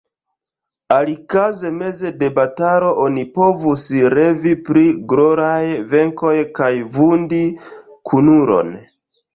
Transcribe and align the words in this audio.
Alikaze 0.95 1.69
meze 1.81 2.09
de 2.23 2.27
batalo 2.37 2.89
oni 3.05 3.27
povus 3.35 3.85
revi 4.15 4.55
pri 4.71 4.85
gloraj 5.13 5.63
venkoj 5.95 6.37
kaj 6.61 6.75
vundi 6.99 7.45
kunulon. 8.11 8.77